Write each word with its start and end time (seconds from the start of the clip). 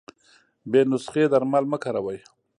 بې 0.71 0.81
نسخي 0.89 1.23
درمل 1.31 1.63
مه 1.71 1.77
کاروی 1.83 2.19